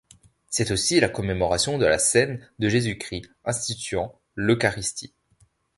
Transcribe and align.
C'est 0.49 0.71
aussi 0.71 0.99
la 0.99 1.09
commémoration 1.09 1.77
de 1.77 1.85
la 1.85 1.99
Cène 1.99 2.49
de 2.57 2.69
Jésus-Christ 2.69 3.25
instituant 3.45 4.19
l'Eucharistie. 4.33 5.13